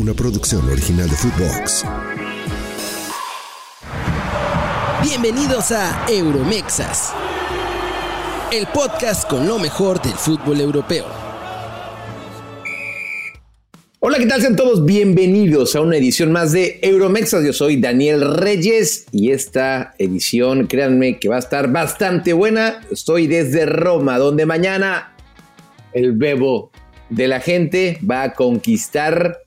[0.00, 1.84] una producción original de Footbox.
[5.02, 7.12] Bienvenidos a Euromexas,
[8.50, 11.04] el podcast con lo mejor del fútbol europeo.
[13.98, 14.40] Hola, ¿qué tal?
[14.40, 17.44] Sean todos bienvenidos a una edición más de Euromexas.
[17.44, 22.80] Yo soy Daniel Reyes y esta edición, créanme que va a estar bastante buena.
[22.90, 25.14] Estoy desde Roma, donde mañana
[25.92, 26.70] el bebo
[27.10, 29.40] de la gente va a conquistar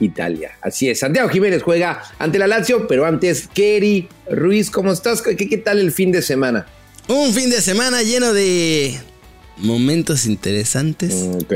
[0.00, 0.52] Italia.
[0.60, 5.22] Así es, Santiago Jiménez juega ante la Lazio, pero antes, Kerry Ruiz, ¿cómo estás?
[5.22, 6.66] ¿Qué, ¿Qué, tal el fin de semana?
[7.08, 8.98] Un fin de semana lleno de
[9.58, 11.14] momentos interesantes.
[11.14, 11.54] Ok.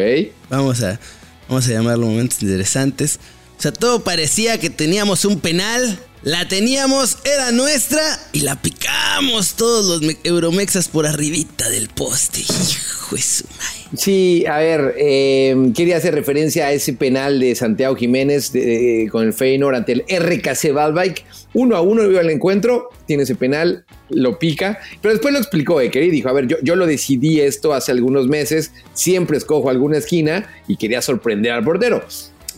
[0.50, 1.00] Vamos a,
[1.48, 3.18] vamos a llamarlo momentos interesantes.
[3.58, 5.98] O sea, todo parecía que teníamos un penal.
[6.22, 8.00] La teníamos, era nuestra
[8.32, 12.40] y la picamos todos los euromexas por arribita del poste.
[12.40, 13.96] Hijo de su madre.
[13.96, 18.52] Sí, a ver, eh, quería hacer referencia a ese penal de Santiago Jiménez
[19.10, 21.24] con el Feyenoord ante el RKC Valbike.
[21.54, 25.80] Uno a uno vio el encuentro, tiene ese penal, lo pica, pero después lo explicó
[25.80, 29.98] Eker dijo, a ver, yo, yo lo decidí esto hace algunos meses, siempre escojo alguna
[29.98, 32.04] esquina y quería sorprender al portero.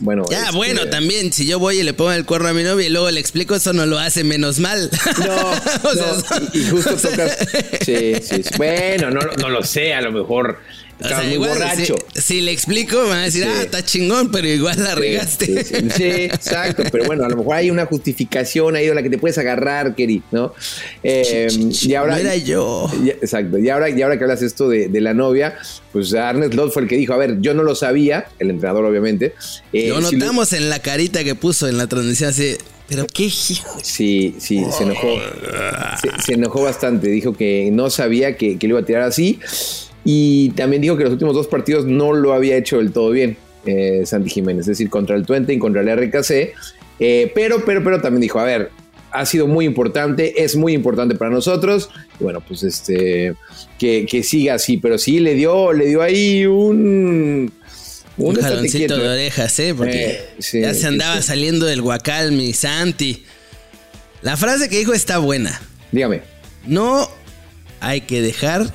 [0.01, 0.57] Bueno, ya, este...
[0.57, 3.09] bueno, también, si yo voy y le pongo el cuerno a mi novia y luego
[3.11, 4.89] le explico, eso no lo hace menos mal.
[5.25, 5.51] No,
[5.89, 7.37] o sea, no y, y, justo tocas.
[7.85, 8.49] Sí, sí, sí.
[8.57, 10.59] Bueno, no, no lo sé, a lo mejor.
[11.03, 11.95] O sea, muy igual, borracho.
[12.13, 13.49] Si, si, le explico, me van a decir, sí.
[13.51, 15.63] ah, está chingón, pero igual la regaste.
[15.91, 16.83] Sí, exacto.
[16.91, 19.95] Pero bueno, a lo mejor hay una justificación ahí de la que te puedes agarrar,
[19.95, 20.53] Keri, ¿no?
[21.03, 21.47] Eh,
[21.81, 22.13] y ahora.
[22.13, 22.89] No era yo.
[23.03, 23.57] Ya, exacto.
[23.57, 25.57] Y ahora, y ahora que hablas esto de, de, la novia,
[25.91, 28.85] pues Arnes Lott fue el que dijo, a ver, yo no lo sabía, el entrenador,
[28.85, 29.33] obviamente.
[29.73, 30.63] Eh, lo notamos si lo...
[30.63, 32.57] en la carita que puso en la transmisión así.
[32.87, 33.79] Pero qué hijo.
[33.81, 35.17] Sí, sí, se enojó.
[36.01, 37.07] Se, se, enojó bastante.
[37.07, 39.39] Dijo que no sabía que, que lo iba a tirar así.
[40.03, 43.37] Y también dijo que los últimos dos partidos no lo había hecho del todo bien
[43.65, 46.53] eh, Santi Jiménez, es decir, contra el Twente y contra el RKC.
[46.99, 48.71] Eh, pero, pero, pero también dijo, a ver,
[49.11, 51.89] ha sido muy importante, es muy importante para nosotros.
[52.19, 53.35] Y bueno, pues este,
[53.77, 57.51] que, que, siga así, pero sí le dio, le dio ahí un...
[58.17, 59.73] Un, un jaloncito de orejas, ¿eh?
[59.75, 63.23] Porque eh, sí, ya se andaba sí, saliendo del guacal, mi Santi.
[64.21, 65.59] La frase que dijo está buena.
[65.91, 66.21] Dígame.
[66.67, 67.09] No
[67.79, 68.71] hay que dejar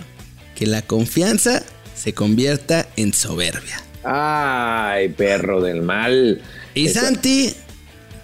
[0.57, 1.63] que la confianza
[1.95, 3.81] se convierta en soberbia.
[4.03, 6.41] Ay, perro del mal.
[6.75, 6.89] Y.
[6.89, 7.55] Santi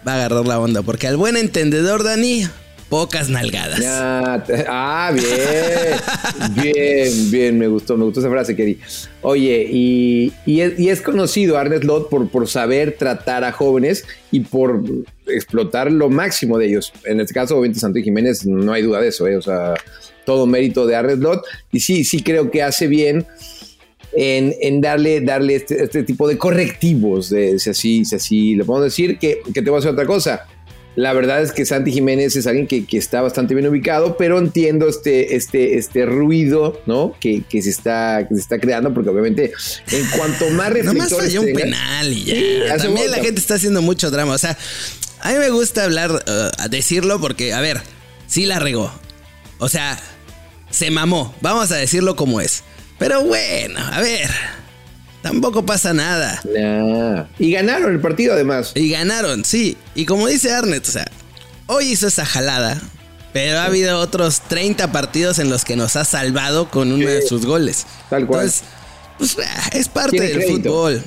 [0.06, 2.46] va a agarrar la onda, porque al buen entendedor, Dani,
[2.88, 3.80] pocas nalgadas.
[3.86, 6.54] Ah, bien.
[6.62, 8.78] bien, bien, me gustó, me gustó esa frase que di.
[9.22, 14.04] Oye, y, y, es, y, es, conocido Arnes Lot por, por saber tratar a jóvenes
[14.30, 14.82] y por
[15.26, 16.92] explotar lo máximo de ellos.
[17.04, 19.36] En este caso, obviamente, Santi Jiménez, no hay duda de eso, ¿eh?
[19.36, 19.74] O sea,
[20.24, 21.42] todo mérito de Arnes Lot.
[21.70, 23.26] Y sí, sí creo que hace bien
[24.12, 28.64] en, en darle, darle este, este, tipo de correctivos, de, si, así, si así lo
[28.64, 30.46] podemos decir, que, que te voy a decir otra cosa.
[30.94, 34.38] La verdad es que Santi Jiménez es alguien que, que, está bastante bien ubicado, pero
[34.38, 37.16] entiendo este, este, este ruido ¿no?
[37.18, 39.52] que, que, se está, que se está creando, porque obviamente
[39.90, 42.34] en cuanto más reflectores Nomás falló un penal y ya.
[42.34, 44.34] Sí, También la gente está haciendo mucho drama.
[44.34, 44.58] O sea,
[45.20, 47.80] a mí me gusta hablar, uh, decirlo, porque, a ver,
[48.26, 48.92] sí la regó.
[49.56, 49.98] O sea,
[50.72, 51.32] se mamó.
[51.40, 52.64] Vamos a decirlo como es.
[52.98, 54.28] Pero bueno, a ver.
[55.22, 56.42] Tampoco pasa nada.
[56.44, 57.26] Nah.
[57.38, 58.72] Y ganaron el partido además.
[58.74, 59.76] Y ganaron, sí.
[59.94, 61.06] Y como dice Arnett, o sea,
[61.66, 62.80] hoy hizo esa jalada.
[63.32, 67.22] Pero ha habido otros 30 partidos en los que nos ha salvado con uno de
[67.22, 67.86] sus goles.
[68.10, 68.42] Tal cual.
[68.46, 68.64] Entonces,
[69.18, 69.36] pues,
[69.72, 70.70] es parte del crédito.
[70.70, 71.02] fútbol.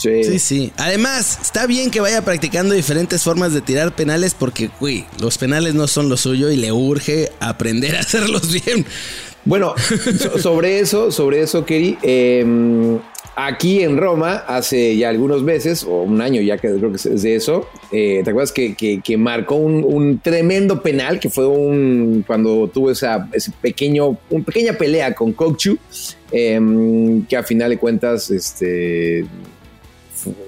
[0.00, 0.24] Sí.
[0.24, 0.72] sí, sí.
[0.78, 5.74] Además, está bien que vaya practicando diferentes formas de tirar penales porque, uy, los penales
[5.74, 8.86] no son lo suyo y le urge aprender a hacerlos bien.
[9.44, 9.74] Bueno,
[10.18, 12.44] so sobre eso, sobre eso, Keri, eh,
[13.36, 17.22] aquí en Roma, hace ya algunos meses, o un año ya que creo que es
[17.22, 21.46] de eso, eh, ¿te acuerdas que, que, que marcó un, un, tremendo penal que fue
[21.46, 25.78] un cuando tuvo esa ese pequeño, una pequeña pelea con Kokchu,
[26.32, 29.24] eh, que a final de cuentas, este,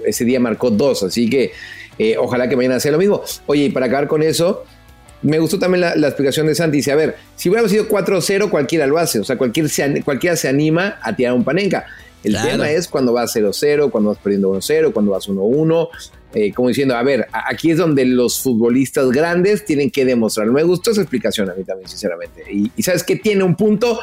[0.07, 1.53] ese día marcó dos, así que
[1.99, 3.23] eh, ojalá que mañana sea lo mismo.
[3.47, 4.65] Oye, y para acabar con eso,
[5.23, 6.79] me gustó también la, la, explicación de Santi.
[6.79, 9.21] Dice, a ver, si hubiera sido 4-0, cualquiera lo hace.
[9.21, 11.87] O sea, cualquier se, cualquiera se anima a tirar un panenca.
[12.25, 12.51] El claro.
[12.51, 15.89] tema es cuando vas 0-0, cuando vas perdiendo 1-0, cuando vas 1-1.
[16.35, 20.47] Eh, como diciendo, a ver, aquí es donde los futbolistas grandes tienen que demostrar.
[20.49, 22.45] Me gustó esa explicación a mí también, sinceramente.
[22.51, 24.01] Y, y sabes que tiene un punto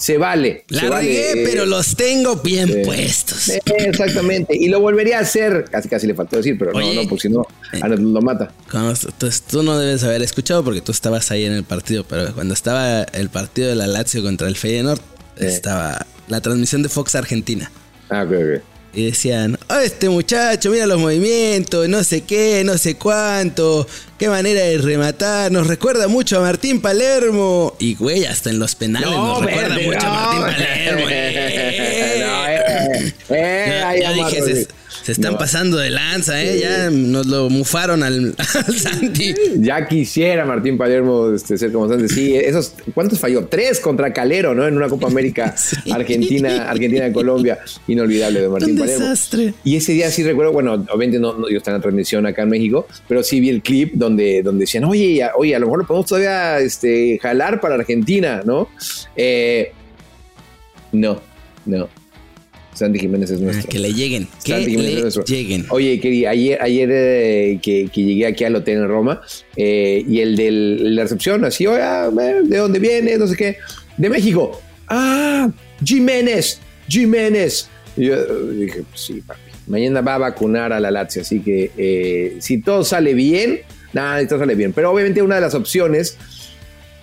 [0.00, 0.64] se vale.
[0.68, 3.50] La se regué, vale, pero los tengo bien eh, puestos.
[3.50, 4.56] Eh, exactamente.
[4.56, 5.66] Y lo volvería a hacer.
[5.70, 8.50] Casi casi le faltó decir, pero Oye, no, no, porque si no, eh, lo mata.
[8.70, 12.34] Cuando, entonces, tú no debes haber escuchado porque tú estabas ahí en el partido, pero
[12.34, 15.00] cuando estaba el partido de la Lazio contra el Feyenoord,
[15.36, 15.46] eh.
[15.46, 17.70] estaba la transmisión de Fox Argentina.
[18.08, 18.69] Ah, ok, ok.
[18.92, 23.86] Y decían, oh, este muchacho, mira los movimientos, no sé qué, no sé cuánto,
[24.18, 27.76] qué manera de rematar, nos recuerda mucho a Martín Palermo.
[27.78, 31.08] Y güey, hasta en los penales nos recuerda mucho a Martín Palermo.
[34.00, 36.58] ya, dije, se están pasando de lanza, ¿eh?
[36.60, 39.34] Ya nos lo mufaron al, Santi.
[39.56, 42.08] Ya quisiera Martín Palermo este, ser como Santi.
[42.08, 43.46] Sí, esos, ¿cuántos falló?
[43.46, 44.66] Tres contra Calero, ¿no?
[44.66, 45.54] En una Copa América
[45.90, 47.58] Argentina, Argentina de Colombia.
[47.88, 49.04] Inolvidable de Martín Un Palermo.
[49.04, 49.54] Desastre.
[49.64, 52.50] Y ese día sí recuerdo, bueno, obviamente no, yo estaba en la transmisión acá en
[52.50, 55.86] México, pero sí vi el clip donde, donde decían, oye, oye, a lo mejor lo
[55.86, 58.68] podemos todavía este, jalar para Argentina, ¿no?
[59.16, 59.72] Eh,
[60.92, 61.20] no,
[61.66, 61.99] no.
[62.80, 63.68] Santi Jiménez es ah, nuestro.
[63.68, 64.26] que le lleguen.
[64.42, 65.66] que le lleguen.
[65.68, 69.20] Oye, quería, ayer, ayer eh, que, llegué aquí al hotel en Roma
[69.54, 73.18] eh, y el de la recepción, así, oye, ah, ¿de dónde viene?
[73.18, 73.58] No sé qué.
[73.98, 74.62] De México.
[74.88, 75.50] Ah,
[75.84, 77.68] Jiménez, Jiménez.
[77.98, 79.40] Y yo dije, pues sí, papi.
[79.66, 83.60] Mañana va a vacunar a la Lazio, así que eh, si todo sale bien,
[83.92, 84.72] nada, todo sale bien.
[84.72, 86.16] Pero obviamente una de las opciones,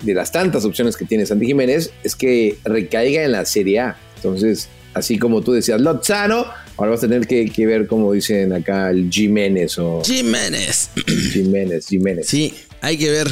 [0.02, 3.98] de las tantas opciones que tiene Santi Jiménez, es que recaiga en la Serie A.
[4.16, 6.46] Entonces, así como tú decías, Lozano,
[6.78, 10.02] ahora vas a tener que, ver como dicen acá el Jiménez o...
[10.04, 10.90] Jiménez.
[11.34, 12.28] Jiménez, Jiménez.
[12.28, 13.28] Sí, hay que ver,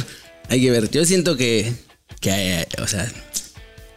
[0.48, 0.90] hay que ver.
[0.90, 1.72] Yo siento que,
[2.20, 3.10] que o sea,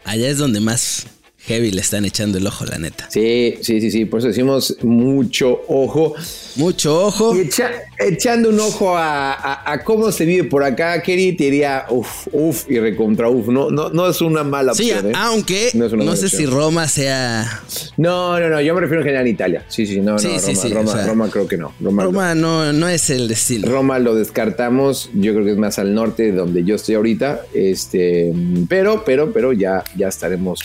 [0.03, 1.07] allá es donde más
[1.49, 3.07] heavy le están echando el ojo, la neta.
[3.09, 4.05] Sí, sí, sí, sí.
[4.05, 6.13] Por eso decimos mucho ojo.
[6.57, 7.35] Mucho ojo.
[7.35, 7.49] Y
[7.97, 12.77] echando un ojo a, cómo se vive por acá, Kerry, te diría uff, uff y
[12.77, 13.47] recontra uff.
[13.47, 15.01] No, no, no es una mala opción.
[15.01, 15.13] Sí, ¿eh?
[15.15, 17.63] aunque no, sé si Roma sea.
[17.97, 18.61] No, no, no.
[18.61, 19.65] Yo me refiero en general a Italia.
[19.69, 20.73] Sí, sí, no, no.
[20.73, 21.73] Roma, Roma, creo que no.
[21.79, 23.67] Roma, no, no es el destino.
[23.67, 25.09] Roma lo descartamos.
[25.15, 27.41] Yo creo que es más al norte, donde yo estoy ahorita.
[27.55, 28.31] Este,
[28.67, 30.59] pero, pero, pero ya, ya estaremos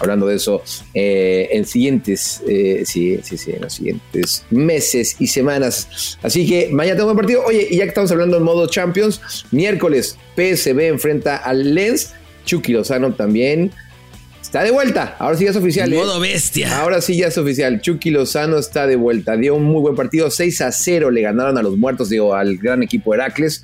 [0.00, 0.62] hablando de eso
[0.94, 6.18] eh, en siguientes, eh, sí, sí, sí, en los siguientes meses y semanas.
[6.22, 7.44] Así que mañana tengo un partido.
[7.44, 9.20] Oye, y ya que estamos hablando en modo Champions,
[9.50, 12.12] miércoles PSB enfrenta al Lens,
[12.44, 13.72] Chucky Lozano también.
[14.50, 15.92] Está de vuelta, ahora sí ya es oficial.
[15.92, 15.96] ¿eh?
[15.96, 16.80] modo bestia.
[16.80, 17.80] Ahora sí ya es oficial.
[17.80, 19.36] Chucky Lozano está de vuelta.
[19.36, 20.28] Dio un muy buen partido.
[20.28, 23.62] 6 a 0 le ganaron a los muertos, digo, al gran equipo Heracles.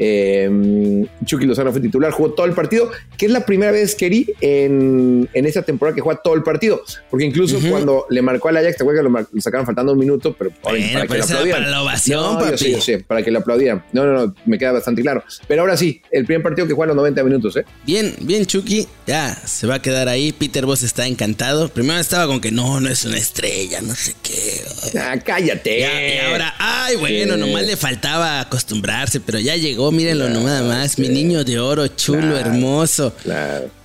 [0.00, 4.32] Eh, Chucky Lozano fue titular, jugó todo el partido, que es la primera vez, que
[4.40, 6.82] en, en esta temporada que juega todo el partido.
[7.10, 10.36] Porque incluso cuando le marcó al Ajax, te acuerdas que lo, sacaron faltando un minuto,
[10.38, 11.62] pero para que lo aplaudieran.
[11.62, 13.84] Para la ovación, no, sí, para que lo aplaudieran.
[13.92, 15.24] No, no, no, me queda bastante claro.
[15.48, 17.64] Pero ahora sí, el primer partido que juega los 90 minutos, ¿eh?
[17.84, 20.27] Bien, bien, Chucky, ya se va a quedar ahí.
[20.32, 21.68] Peter Boss está encantado.
[21.68, 24.62] Primero estaba con que no, no es una estrella, no sé qué.
[24.98, 25.80] Ah, cállate.
[25.80, 30.98] y ahora, ay, bueno, nomás le faltaba acostumbrarse, pero ya llegó mírenlo nomás más.
[30.98, 33.14] Mi niño de oro, chulo, hermoso.
[33.22, 33.78] Claro.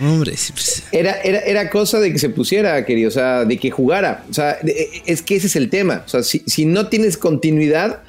[0.00, 0.82] Hombre, pues.
[0.92, 4.24] era, era, era, cosa de que se pusiera, querido, o sea, de que jugara.
[4.30, 4.58] O sea,
[5.06, 6.02] es que ese es el tema.
[6.06, 8.02] O sea, si, no tienes continuidad,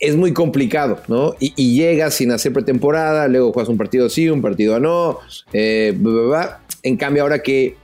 [0.00, 1.34] es muy complicado, ¿no?
[1.38, 5.18] Y, llegas sin hacer pretemporada, luego juegas un partido sí, un partido no.
[5.52, 5.96] Eh,
[6.82, 7.76] en cambio, ahora que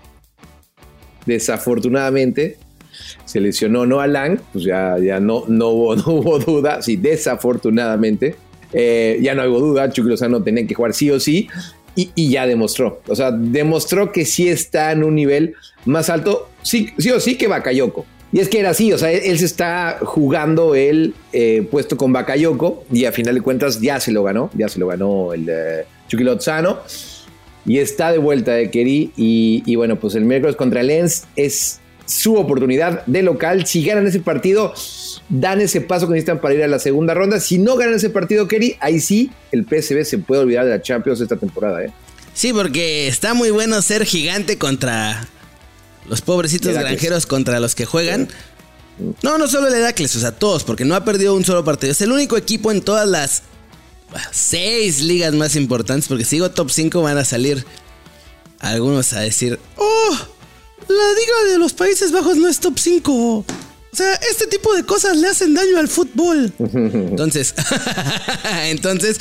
[1.27, 2.57] desafortunadamente
[3.25, 8.37] se lesionó no Alan, pues ya, ya no, no, hubo, no hubo duda, sí, desafortunadamente
[8.73, 10.15] eh, ya no hago duda, Chucky
[10.45, 11.49] tenía que jugar sí o sí.
[11.97, 13.03] Y, ya demostró.
[13.09, 17.35] O sea, demostró que sí está en un nivel más alto, sí, sí o sí
[17.37, 18.07] que Bakayoko.
[18.31, 22.13] Y es que era así, o sea, él, se está jugando el eh, puesto con
[22.13, 25.49] Bakayoko y a final de cuentas ya se lo ganó, ya se lo ganó el
[25.49, 26.25] eh, Chucky.
[27.69, 29.13] Y está de vuelta de Kerry.
[29.17, 33.67] Y, y, bueno, pues el miércoles contra Lens es su oportunidad de local.
[33.67, 34.73] Si ganan ese partido,
[35.29, 37.39] dan ese paso que necesitan para ir a la segunda ronda.
[37.39, 40.83] Si no ganan ese partido, Kerry, ahí sí el PSV se puede olvidar de la
[40.83, 41.85] Champions esta temporada.
[41.85, 41.93] ¿eh?
[42.33, 45.29] Sí, porque está muy bueno ser gigante contra
[46.09, 48.29] los pobrecitos granjeros contra los que juegan.
[49.23, 51.93] No, no solo el Heracles, o sea, todos, porque no ha perdido un solo partido.
[51.93, 53.43] Es el único equipo en todas las
[54.33, 57.65] seis ligas más importantes, porque si digo top 5 van a salir
[58.61, 60.19] algunos a decir, oh,
[60.89, 63.13] la liga de los Países Bajos no es top 5.
[63.91, 66.53] O sea, este tipo de cosas le hacen daño al fútbol.
[66.59, 67.55] Entonces,
[68.65, 69.19] entonces,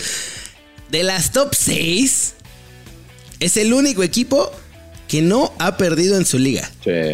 [0.92, 2.34] de las top 6,
[3.40, 4.52] es el único equipo
[5.08, 6.70] que no ha perdido en su liga.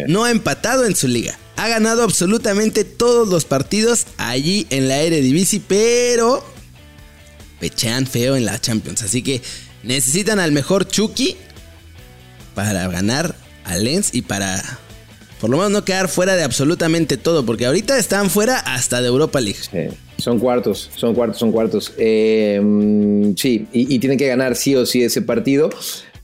[0.08, 1.38] No ha empatado en su liga.
[1.56, 6.44] Ha ganado absolutamente todos los partidos allí en la Eredivisie, pero
[7.64, 9.02] pechean feo en la Champions.
[9.02, 9.40] Así que
[9.82, 11.34] necesitan al mejor Chucky
[12.54, 14.62] para ganar a Lens y para
[15.40, 19.08] por lo menos no quedar fuera de absolutamente todo, porque ahorita están fuera hasta de
[19.08, 19.60] Europa League.
[20.18, 21.94] son cuartos, son cuartos, son cuartos.
[21.96, 22.60] Eh,
[23.38, 25.70] sí, y, tienen que ganar sí o sí ese partido.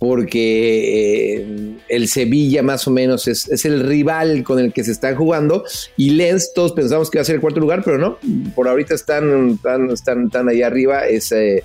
[0.00, 5.14] Porque eh, el Sevilla más o menos es, el rival con el que se están
[5.14, 5.62] jugando
[5.95, 8.19] y Lens todos pensamos que va a ser el cuarto lugar, pero no,
[8.54, 11.64] por ahorita están tan están, tan ahí arriba, ese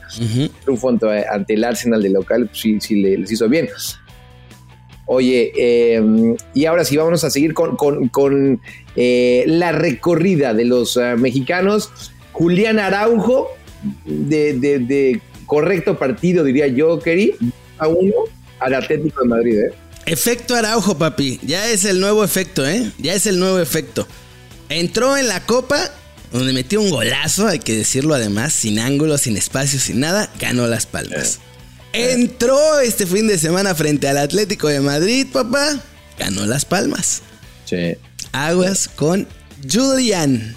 [0.64, 3.70] triunfo ante, el Arsenal de local, pues sí, sí les hizo bien.
[5.06, 8.60] Oye, em, y ahora sí, vámonos a seguir con,
[8.98, 11.90] eh, la recorrida de los eh, mexicanos.
[12.34, 13.52] Julián Araujo,
[14.04, 17.36] de, correcto partido, diría yo, Keri,
[17.78, 18.14] a uno
[18.60, 19.74] al Atlético de Madrid, ¿eh?
[20.06, 21.40] Efecto Araujo, papi.
[21.44, 22.92] Ya es el nuevo efecto, ¿eh?
[23.00, 24.08] Ya es el nuevo efecto.
[24.70, 25.92] Entró en la copa,
[26.32, 30.68] donde metió un golazo, hay que decirlo además, sin ángulo, sin espacio, sin nada, ganó
[30.68, 31.40] las palmas.
[31.94, 32.12] Eh.
[32.14, 35.82] Entró este fin de semana frente al Atlético de Madrid, papá,
[36.20, 37.22] ganó las palmas.
[37.66, 37.96] Sí.
[38.32, 39.28] Aguas con
[39.72, 40.56] Julian.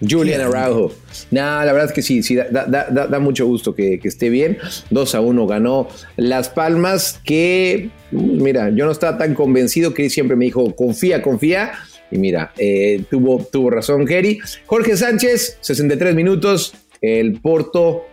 [0.00, 0.92] Julian Araujo.
[1.30, 4.58] Nah, la verdad es que sí, sí, da, mucho gusto que, esté bien.
[4.90, 10.36] 2 a 1 ganó Las Palmas, que, mira, yo no estaba tan convencido que siempre
[10.36, 11.72] me dijo, confía, confía.
[12.10, 14.38] Y mira, eh, tuvo, tuvo razón Gary.
[14.66, 16.74] Jorge Sánchez, 63 minutos.
[17.00, 18.06] El Porto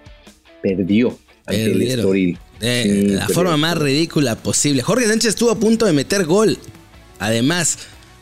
[0.61, 2.37] perdió ante el Estoril.
[2.59, 4.81] De la forma más ridícula posible.
[4.83, 6.57] Jorge Sánchez estuvo a punto de meter gol.
[7.19, 7.77] Además,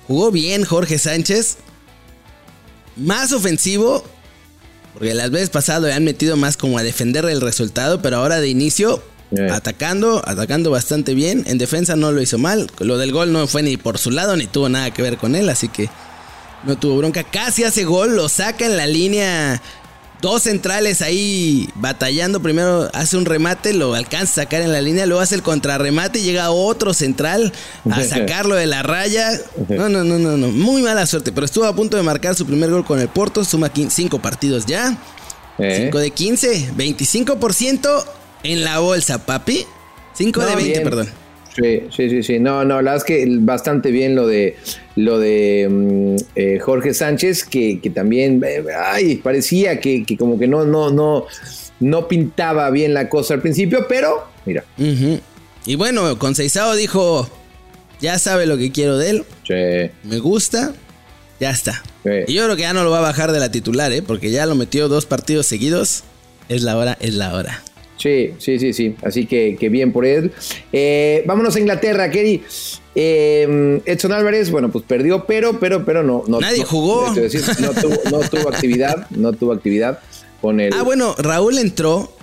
[0.08, 1.58] jugó bien Jorge Sánchez
[3.00, 4.04] más ofensivo,
[4.94, 8.40] porque las veces pasadas le han metido más como a defender el resultado, pero ahora
[8.40, 9.02] de inicio
[9.52, 11.44] atacando, atacando bastante bien.
[11.48, 12.70] En defensa no lo hizo mal.
[12.80, 15.36] Lo del gol no fue ni por su lado ni tuvo nada que ver con
[15.36, 15.90] él, así que
[16.64, 17.24] no tuvo bronca.
[17.24, 19.62] Casi hace gol, lo saca en la línea
[20.22, 22.42] Dos centrales ahí batallando.
[22.42, 25.06] Primero hace un remate, lo alcanza a sacar en la línea.
[25.06, 27.54] Luego hace el contrarremate y llega otro central
[27.90, 29.32] a sacarlo de la raya.
[29.70, 30.48] No, no, no, no, no.
[30.50, 31.32] Muy mala suerte.
[31.32, 33.46] Pero estuvo a punto de marcar su primer gol con el Porto.
[33.46, 34.98] Suma cinco partidos ya.
[35.58, 36.02] 5 eh.
[36.02, 36.72] de 15.
[36.76, 38.06] 25%
[38.44, 39.66] en la bolsa, papi.
[40.14, 41.10] 5 de 20, perdón.
[41.62, 42.40] Sí, sí, sí, sí.
[42.40, 44.56] No, no, la verdad es que bastante bien lo de
[44.96, 50.66] lo de mm, eh, Jorge Sánchez, que, también eh, ay, parecía que, como que no,
[50.66, 51.26] no, no,
[51.80, 54.64] no pintaba bien la cosa al principio, pero mira.
[55.66, 57.30] Y bueno, con dijo,
[58.00, 59.24] ya sabe lo que quiero de él.
[59.48, 59.92] Sí.
[60.08, 60.74] Me gusta.
[61.40, 61.82] Ya está.
[62.28, 64.02] Y yo creo que ya no lo va a bajar de la titular, ¿eh?
[64.02, 66.04] porque ya lo metió dos partidos seguidos.
[66.50, 67.64] Es la hora, es la hora.
[68.00, 68.96] Sí, sí, sí, sí.
[69.04, 70.32] Así que, bien por él.
[70.72, 72.42] Eh, vámonos a Inglaterra, Kerry.
[72.96, 76.24] Eh, Edson Álvarez, bueno, pues perdió, pero, pero, pero no.
[76.28, 77.14] no Nadie jugó.
[77.14, 80.00] no, tuvo, actividad, no tuvo actividad
[80.42, 80.74] con él.
[80.76, 82.14] Ah, bueno, Raúl entró.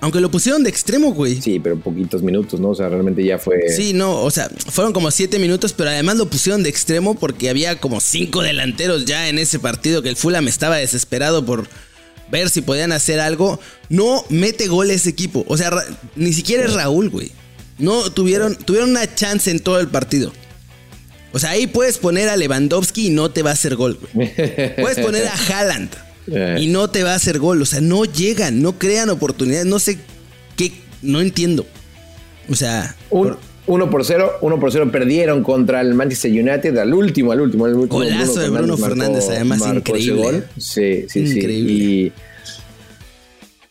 [0.00, 1.40] Aunque lo pusieron de extremo, güey.
[1.40, 2.70] Sí, pero poquitos minutos, ¿no?
[2.70, 3.70] O sea, realmente ya fue.
[3.70, 7.48] Sí, no, o sea, fueron como siete minutos, pero además lo pusieron de extremo porque
[7.48, 11.66] había como cinco delanteros ya en ese partido que el Fulham estaba desesperado por
[12.30, 13.60] ver si podían hacer algo.
[13.88, 15.44] No mete gol ese equipo.
[15.48, 15.70] O sea,
[16.14, 17.32] ni siquiera es Raúl, güey.
[17.78, 20.32] No tuvieron, tuvieron una chance en todo el partido.
[21.32, 24.32] O sea, ahí puedes poner a Lewandowski y no te va a hacer gol, güey.
[24.80, 25.90] Puedes poner a Haaland
[26.58, 27.60] y no te va a hacer gol.
[27.60, 29.66] O sea, no llegan, no crean oportunidades.
[29.66, 29.98] No sé
[30.56, 31.66] qué, no entiendo.
[32.48, 32.96] O sea,
[33.66, 37.64] 1 por 0, 1 por 0 perdieron contra el Manchester United al último, al último,
[37.64, 37.98] al último.
[37.98, 40.44] Golazo de Bruno Fernández, además increíble.
[40.56, 41.72] Sí, sí, increíble.
[41.72, 42.12] sí.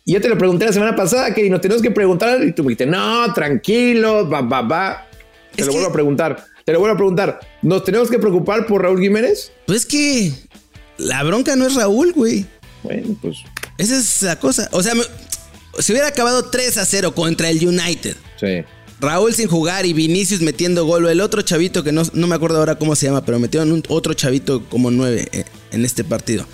[0.06, 2.64] Y, yo te lo pregunté la semana pasada, que nos tenemos que preguntar, y tú
[2.64, 5.08] me dijiste, no, tranquilo, va, va, va.
[5.56, 7.40] Te lo vuelvo a preguntar, te lo vuelvo a preguntar.
[7.64, 9.52] ¿Nos tenemos que preocupar por Raúl Jiménez?
[9.66, 10.32] Pues es que
[10.98, 12.46] la bronca no es Raúl, güey.
[12.84, 13.38] Bueno, pues.
[13.80, 14.70] Esa es la cosa.
[14.74, 14.94] O sea,
[15.80, 18.16] si hubiera acabado 3 a 0 contra el United.
[18.40, 18.64] Sí
[19.00, 21.08] Raúl sin jugar y Vinicius metiendo gol.
[21.08, 24.14] El otro chavito que no, me acuerdo ahora cómo se llama, pero metieron un, otro
[24.14, 26.46] chavito como nueve eh, en este partido.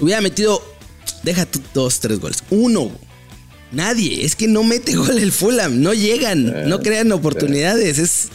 [0.00, 0.62] Hubiera metido,
[1.22, 2.44] deja tú dos, tres goles.
[2.50, 2.90] Uno.
[3.70, 4.24] Nadie.
[4.24, 5.80] Es que no mete gol el Fulham.
[5.80, 6.48] No llegan.
[6.48, 7.98] Eh, no crean oportunidades.
[7.98, 8.28] Es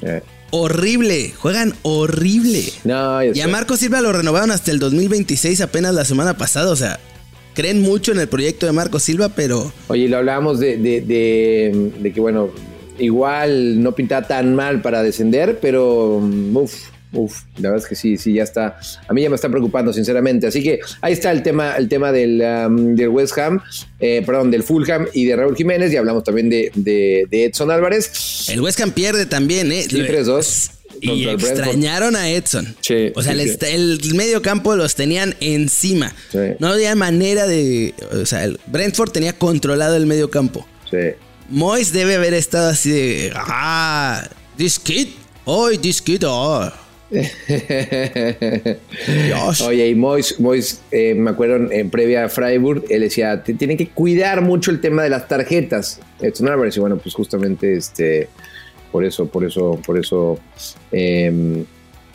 [0.00, 0.22] eh.
[0.50, 1.34] horrible.
[1.36, 2.72] Juegan horrible.
[3.34, 6.70] y a Marco Silva lo renovaron hasta el 2026 apenas la semana pasada.
[6.70, 6.98] O sea,
[7.54, 9.72] creen mucho en el proyecto de Marco Silva, pero...
[9.88, 12.50] Oye, lo hablábamos de, de, que, bueno,
[12.98, 16.74] igual no pintaba tan mal para descender, pero mm, uff,
[17.12, 18.78] uff, la verdad es que sí, sí, ya está.
[19.08, 20.46] A mí ya me está preocupando, sinceramente.
[20.46, 23.60] Así que ahí está el tema, el tema del, um, del West Ham,
[24.00, 25.92] eh, perdón, del Fulham y de Raúl Jiménez.
[25.92, 28.48] Y hablamos también de, de, Edson Álvarez.
[28.48, 29.82] El West Ham pierde también, ¿eh?
[29.88, 30.70] Sí, 3-2.
[31.00, 32.76] Y extrañaron a Edson.
[33.14, 36.14] o sea, el, medio campo los tenían encima.
[36.58, 37.94] No había manera de.
[38.12, 40.66] O sea, el Brentford tenía controlado el medio campo.
[40.90, 41.14] Sí.
[41.48, 43.32] Moyes debe haber estado así de.
[43.34, 45.08] Ah, this kid.
[45.44, 46.24] Oh, this kid.
[46.26, 46.70] Oh.
[49.66, 53.88] Oye, y Mois, Mois eh, me acuerdo en previa a Freiburg, él decía, tienen que
[53.88, 56.00] cuidar mucho el tema de las tarjetas.
[56.20, 58.28] Edson Álvarez, y bueno, pues justamente este,
[58.94, 60.38] por eso, por eso, por eso...
[60.92, 61.64] Em,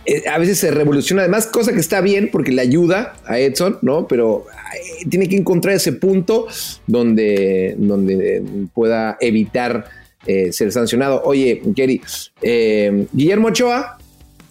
[0.05, 3.79] eh, a veces se revoluciona, además, cosa que está bien porque le ayuda a Edson,
[3.81, 4.07] ¿no?
[4.07, 4.45] Pero
[5.09, 6.48] tiene que encontrar ese punto
[6.88, 8.41] donde, donde
[8.74, 9.89] pueda evitar
[10.25, 11.21] eh, ser sancionado.
[11.25, 12.01] Oye, Kerry,
[13.12, 13.99] Guillermo Ochoa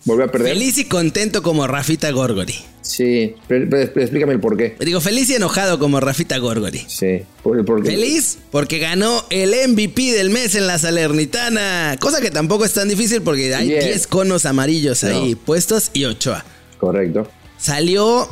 [0.09, 0.55] volvió a perder.
[0.55, 2.57] Feliz y contento como Rafita Gorgori.
[2.83, 4.75] Sí, pero, explícame el por qué.
[4.81, 6.85] Digo, feliz y enojado como Rafita Gorgori.
[6.89, 7.91] Sí, por qué.
[7.91, 11.97] Feliz porque ganó el MVP del mes en la Salernitana.
[12.01, 16.45] Cosa que tampoco es tan difícil porque hay 10 conos amarillos ahí puestos y Ochoa.
[16.79, 17.29] Correcto.
[17.59, 18.29] Salió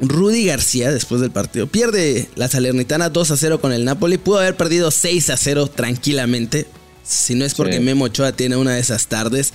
[0.00, 1.66] Rudy García después del partido.
[1.66, 4.18] Pierde la Salernitana 2 a 0 con el Napoli.
[4.18, 6.66] Pudo haber perdido 6 a 0 tranquilamente.
[7.04, 9.52] Si no es porque Memo Ochoa tiene una de esas tardes.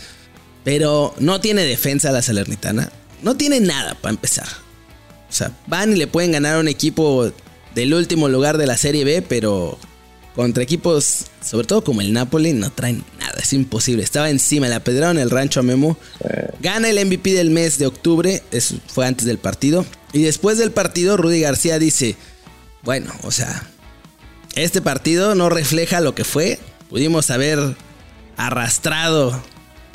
[0.65, 2.91] Pero no tiene defensa la Salernitana
[3.25, 4.47] no tiene nada para empezar.
[5.27, 7.31] O sea, van y le pueden ganar a un equipo
[7.73, 9.79] del último lugar de la Serie B, pero
[10.35, 13.39] contra equipos, sobre todo como el Napoli, no traen nada.
[13.41, 14.03] Es imposible.
[14.03, 15.97] Estaba encima, le apedraron el rancho a Memo.
[16.61, 19.85] Gana el MVP del mes de octubre, eso fue antes del partido.
[20.13, 22.15] Y después del partido, Rudy García dice,
[22.83, 23.67] bueno, o sea,
[24.53, 26.59] este partido no refleja lo que fue.
[26.89, 27.75] Pudimos haber
[28.37, 29.41] arrastrado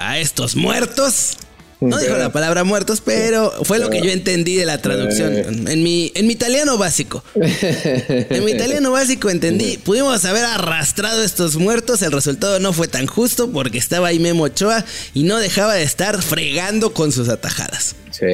[0.00, 1.36] a estos muertos
[1.80, 5.34] no dijo la palabra muertos, pero fue lo que yo entendí de la traducción.
[5.68, 7.24] En mi, en mi italiano básico.
[7.34, 9.78] En mi italiano básico entendí.
[9.78, 12.02] Pudimos haber arrastrado estos muertos.
[12.02, 15.82] El resultado no fue tan justo porque estaba ahí Memo Ochoa y no dejaba de
[15.82, 17.96] estar fregando con sus atajadas.
[18.10, 18.26] Sí.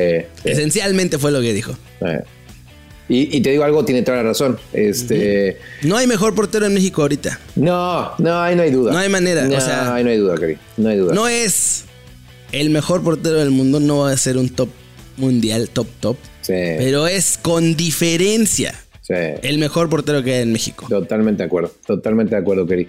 [0.43, 1.77] Esencialmente fue lo que dijo.
[3.09, 4.59] Y, te digo algo, tiene toda la razón.
[4.73, 5.59] Este.
[5.83, 7.39] No hay mejor portero en México ahorita.
[7.55, 8.93] No, no, ahí no hay duda.
[8.93, 9.45] No hay manera.
[9.45, 10.59] No, o sea, ahí no hay duda, Kevin.
[10.77, 11.15] No hay duda.
[11.15, 11.85] No es
[12.53, 14.69] el mejor portero del mundo no va a ser un top
[15.17, 16.17] mundial, top, top.
[16.43, 16.53] Sí.
[16.53, 18.75] Pero es con diferencia.
[19.03, 19.15] Sí.
[19.15, 20.87] El mejor portero que hay en México.
[20.89, 22.89] Totalmente de acuerdo, totalmente de acuerdo, Keri.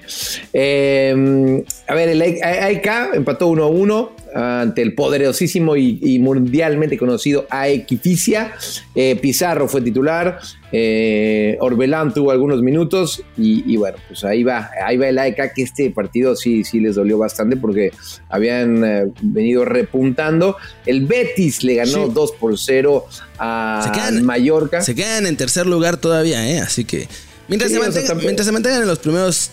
[0.51, 8.53] Eh, a ver, el AIK empató 1-1 ante el poderosísimo y, mundialmente conocido Aequificia.
[8.93, 10.39] Eh, Pizarro fue titular,
[10.71, 15.63] eh, Orbelán tuvo algunos minutos y, bueno, pues ahí va, ahí va el AEK que
[15.63, 17.91] este partido sí, sí les dolió bastante porque
[18.29, 20.57] habían eh, venido repuntando.
[20.85, 23.05] El Betis le ganó 2 por 0
[23.39, 24.81] a Mallorca.
[24.81, 26.59] Se quedan en tercer lugar todavía, ¿eh?
[26.59, 27.07] así que
[27.47, 29.49] mientras, se, mientras se mantengan en los primeros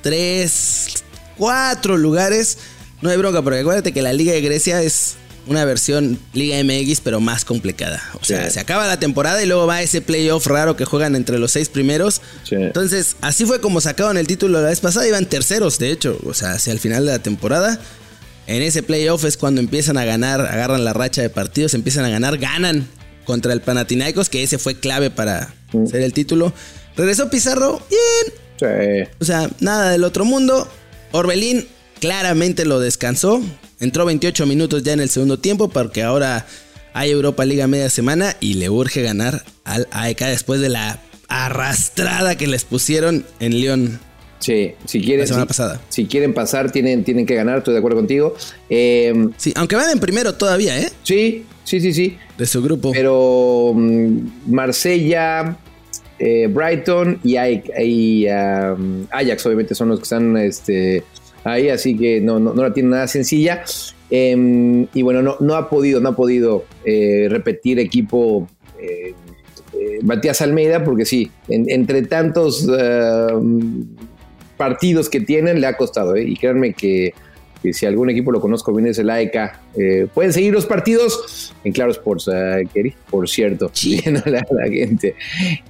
[0.00, 1.04] 3,
[1.36, 2.58] 4 lugares
[3.04, 7.02] no hay bronca, porque acuérdate que la Liga de Grecia es una versión Liga MX,
[7.02, 8.02] pero más complicada.
[8.18, 11.38] O sea, se acaba la temporada y luego va ese playoff raro que juegan entre
[11.38, 12.22] los seis primeros.
[12.50, 15.06] Entonces, así fue como sacaron el título la vez pasada.
[15.06, 16.18] Iban terceros, de hecho.
[16.24, 17.78] O sea, hacia el final de la temporada.
[18.46, 22.08] En ese playoff es cuando empiezan a ganar, agarran la racha de partidos, empiezan a
[22.08, 22.88] ganar, ganan
[23.26, 25.86] contra el Panathinaikos, que ese fue clave para mm.
[25.88, 26.54] ser el título.
[26.96, 29.08] Regresó Pizarro, bien.
[29.20, 30.66] O sea, nada del otro mundo.
[31.12, 31.68] Orbelín
[32.00, 33.42] claramente lo descansó.
[33.80, 36.46] Entró 28 minutos ya en el segundo tiempo porque ahora
[36.92, 42.36] hay Europa Liga media semana y le urge ganar al AEK después de la arrastrada
[42.36, 44.00] que les pusieron en León.
[44.38, 45.80] Sí, si quieren, la semana pasada.
[45.88, 48.36] si quieren pasar, tienen, tienen que ganar, estoy de acuerdo contigo.
[48.68, 50.90] Em, sí, aunque van en primero todavía, ¿eh?
[51.02, 52.18] Sí, sí, sí, sí.
[52.36, 52.92] De su grupo.
[52.92, 55.56] Pero mm, Marsella,
[56.18, 57.36] eh, Brighton y,
[58.26, 61.04] Ajax, obviamente, son los que están este,
[61.44, 63.62] ahí, así que no, no, la tiene nada sencilla.
[64.10, 68.48] Em, y bueno, no, no ha podido, no ha podido eh, repetir equipo
[68.80, 69.14] eh,
[69.74, 72.68] eh, Matías Almeida, porque sí, entre tantos
[74.56, 76.16] partidos que tienen, le ha costado.
[76.16, 77.14] Y créanme que
[77.64, 79.36] que si algún equipo lo conozco bien es el AEK.
[79.78, 82.68] Eh, pueden seguir los partidos en Claro Sports, uh,
[83.08, 83.72] por cierto,
[84.26, 85.16] la, gente.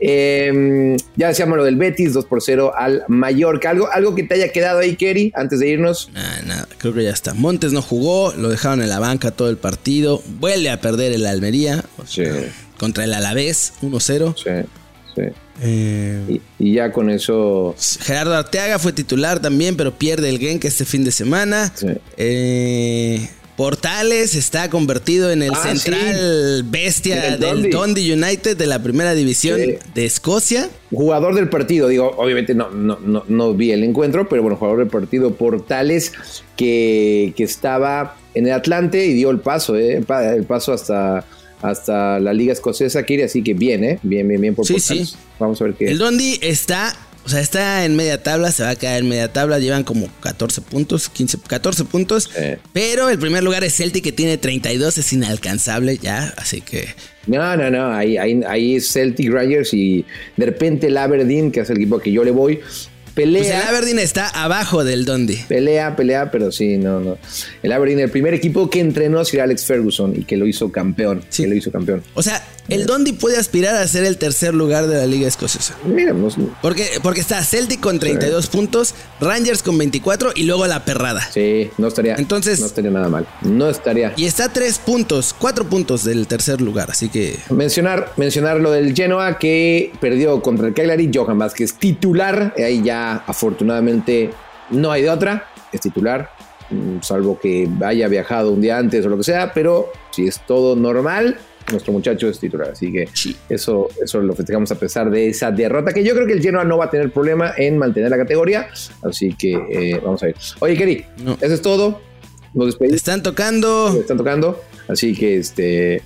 [0.00, 3.70] Em, ya decíamos lo del Betis, 2 por 0 al Mallorca.
[3.70, 6.10] ¿Algo, ¿Algo que te haya quedado ahí, Kerry, antes de irnos?
[6.12, 7.32] Nada, nada, creo que ya está.
[7.32, 10.20] Montes no jugó, lo dejaron en la banca todo el partido.
[10.40, 11.84] Vuelve a perder el Almería
[12.76, 14.34] contra el Alavés, 1-0.
[15.14, 15.22] Sí.
[15.62, 17.74] Eh, y, ya con eso.
[18.00, 21.72] Gerardo Arteaga fue titular también, pero pierde el Genk este fin de semana.
[22.16, 29.14] Eh, Portales está convertido en el ah, central bestia del Dundee United de la primera
[29.14, 29.60] división
[29.94, 30.68] de Escocia.
[30.90, 34.88] Jugador del partido, digo, obviamente no, no, no, vi el encuentro, pero bueno, jugador del
[34.88, 36.12] partido Portales
[36.56, 41.24] que, que estaba en el Atlante y dio el paso, eh, el paso hasta
[41.62, 43.98] hasta la liga escocesa, Kiri, así que bien, ¿eh?
[44.02, 45.14] Bien, bien, bien por sí, sí.
[45.38, 45.90] Vamos a ver qué.
[45.90, 49.32] El Dundee está O sea, está en media tabla, se va a quedar en media
[49.32, 49.58] tabla.
[49.58, 52.30] Llevan como 14 puntos, 15, 14 puntos.
[52.74, 56.34] Pero el primer lugar es Celtic, que tiene 32, es inalcanzable ya.
[56.36, 56.88] Así que.
[57.26, 57.90] No, no, no.
[57.92, 60.04] Ahí, ahí, ahí es Celtic Rangers y
[60.36, 62.60] de repente el Aberdeen, que es el equipo que yo le voy,
[63.14, 63.42] Pelea.
[63.42, 65.44] Pues el Aberdeen está abajo del Dundee.
[65.48, 67.18] Pelea, pelea, pero sí, no, no.
[67.62, 71.22] El Aberdeen, el primer equipo que entrenó Sir Alex Ferguson y que lo hizo campeón.
[71.28, 71.44] Sí.
[71.44, 72.02] Que lo hizo campeón.
[72.14, 75.76] O sea, el Dundee puede aspirar a ser el tercer lugar de la Liga Escocesa.
[75.84, 76.36] Miremos.
[76.62, 81.28] Porque, porque está Celtic con 32 puntos, Rangers con 24 y luego la perrada.
[81.32, 82.16] Sí, no estaría.
[82.16, 82.60] Entonces.
[82.60, 83.28] No estaría nada mal.
[83.42, 84.12] No estaría.
[84.16, 86.90] Y está a 3 puntos, 4 puntos del tercer lugar.
[86.90, 87.38] Así que.
[87.50, 91.10] Mencionar, mencionar lo del Genoa que perdió contra el Cagliari.
[91.14, 92.54] Johan Vázquez titular.
[92.56, 94.30] Ahí ya afortunadamente
[94.70, 96.30] no hay de otra, es titular,
[96.70, 100.40] mm, salvo que haya viajado un día antes o lo que sea, pero si es
[100.46, 101.38] todo normal,
[101.70, 102.70] nuestro muchacho es titular.
[102.70, 103.08] Así que
[103.48, 106.64] eso, eso lo festejamos a pesar de esa derrota, que yo creo que el Genoa
[106.64, 108.68] no va a tener problema en mantener la categoría.
[109.02, 110.36] Así que eh, vamos a ver.
[110.60, 111.04] Oye, Keri,
[111.40, 112.00] eso es todo.
[112.52, 112.96] Nos despedimos.
[112.96, 113.96] están tocando.
[113.98, 114.60] están tocando.
[114.88, 116.02] Así que este.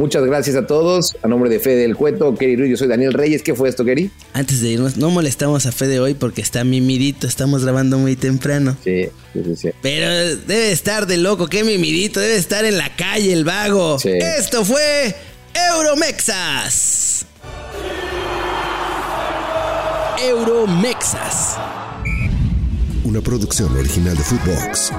[0.00, 1.18] Muchas gracias a todos.
[1.22, 3.42] A nombre de Fede del Cueto, Kerry Ruiz, yo soy Daniel Reyes.
[3.42, 4.10] ¿Qué fue esto, Kerry?
[4.32, 7.26] Antes de irnos, no molestamos a Fede hoy porque está mimidito.
[7.26, 8.78] Estamos grabando muy temprano.
[8.82, 9.68] Sí, sí, sí.
[9.82, 10.08] Pero
[10.46, 11.48] debe estar de loco.
[11.48, 12.18] Qué mimidito.
[12.18, 13.98] Debe estar en la calle el vago.
[14.02, 15.14] Esto fue
[15.74, 17.26] Euromexas.
[20.26, 21.58] Euromexas.
[23.04, 24.92] Una producción original de Footbox.